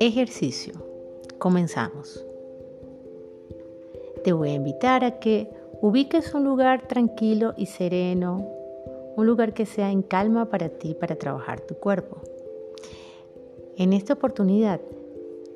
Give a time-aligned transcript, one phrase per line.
[0.00, 0.74] Ejercicio.
[1.38, 2.24] Comenzamos.
[4.24, 8.46] Te voy a invitar a que ubiques un lugar tranquilo y sereno,
[9.16, 12.20] un lugar que sea en calma para ti, para trabajar tu cuerpo.
[13.76, 14.80] En esta oportunidad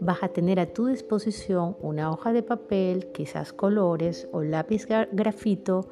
[0.00, 5.88] vas a tener a tu disposición una hoja de papel, quizás colores o lápiz grafito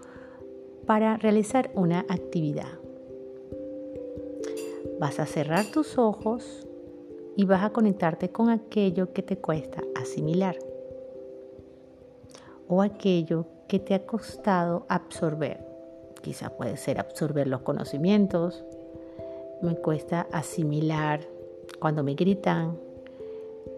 [0.88, 2.78] para realizar una actividad.
[4.98, 6.66] Vas a cerrar tus ojos
[7.36, 10.58] y vas a conectarte con aquello que te cuesta asimilar
[12.68, 15.62] o aquello que te ha costado absorber.
[16.22, 18.64] Quizá puede ser absorber los conocimientos,
[19.60, 21.20] me cuesta asimilar
[21.78, 22.78] cuando me gritan,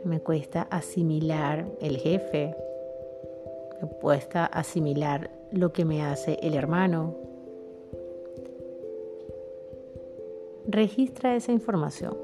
[0.04, 2.54] me cuesta asimilar el jefe,
[3.80, 7.14] me cuesta asimilar lo que me hace el hermano.
[10.66, 12.16] Registra esa información.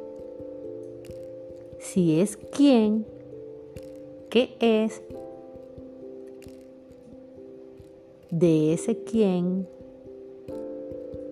[1.78, 3.06] Si es quién,
[4.30, 5.02] qué es,
[8.30, 9.68] de ese quién,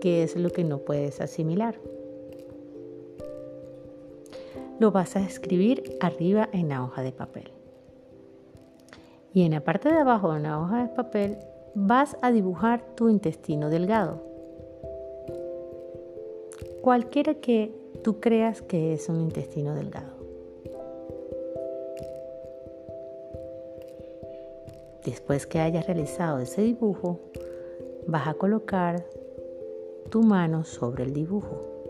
[0.01, 1.79] qué es lo que no puedes asimilar
[4.79, 7.54] lo vas a escribir arriba en la hoja de papel.
[9.35, 11.39] Y en la parte de abajo de la hoja de papel
[11.75, 14.23] vas a dibujar tu intestino delgado.
[16.83, 17.75] Cualquiera que
[18.05, 20.15] tú creas que es un intestino delgado.
[25.05, 27.19] Después que hayas realizado ese dibujo,
[28.07, 29.05] vas a colocar
[30.11, 31.84] tu mano sobre el dibujo.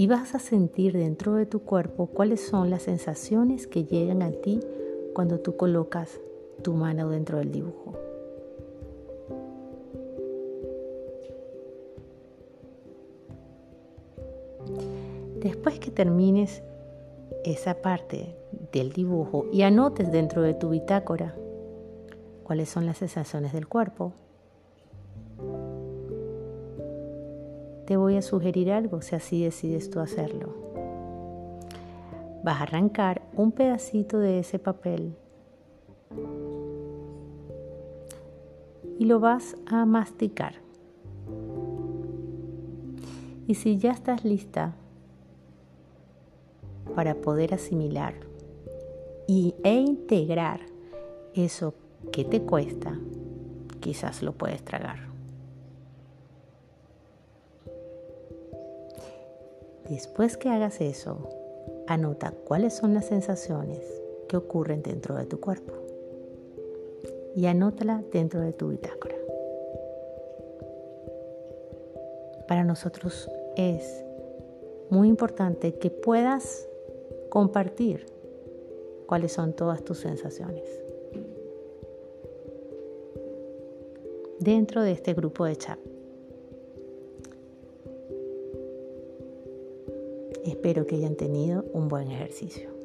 [0.00, 4.30] Y vas a sentir dentro de tu cuerpo cuáles son las sensaciones que llegan a
[4.30, 4.58] ti
[5.12, 6.18] cuando tú colocas
[6.62, 7.98] tu mano dentro del dibujo.
[15.42, 16.62] Después que termines
[17.44, 18.34] esa parte
[18.72, 21.36] del dibujo y anotes dentro de tu bitácora
[22.42, 24.14] cuáles son las sensaciones del cuerpo,
[27.90, 30.54] te voy a sugerir algo si así decides tú hacerlo.
[32.44, 35.16] Vas a arrancar un pedacito de ese papel
[38.96, 40.54] y lo vas a masticar.
[43.48, 44.76] Y si ya estás lista
[46.94, 48.14] para poder asimilar
[49.26, 50.60] y, e integrar
[51.34, 51.74] eso
[52.12, 52.96] que te cuesta,
[53.80, 55.09] quizás lo puedes tragar.
[59.90, 61.28] Después que hagas eso,
[61.88, 63.80] anota cuáles son las sensaciones
[64.28, 65.72] que ocurren dentro de tu cuerpo
[67.34, 69.16] y anótala dentro de tu bitácora.
[72.46, 74.04] Para nosotros es
[74.90, 76.68] muy importante que puedas
[77.28, 78.06] compartir
[79.06, 80.68] cuáles son todas tus sensaciones
[84.38, 85.80] dentro de este grupo de chat.
[90.44, 92.79] Espero que hayan tenido un buen ejercicio.